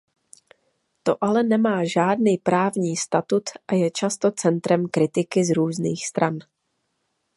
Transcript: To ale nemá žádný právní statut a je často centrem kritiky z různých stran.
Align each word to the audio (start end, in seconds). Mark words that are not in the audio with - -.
To 1.05 1.13
ale 1.23 1.43
nemá 1.45 1.85
žádný 1.85 2.37
právní 2.37 2.97
statut 2.97 3.43
a 3.67 3.75
je 3.75 3.91
často 3.91 4.31
centrem 4.31 4.89
kritiky 4.89 5.45
z 5.45 5.49
různých 5.55 6.07
stran. 6.07 6.39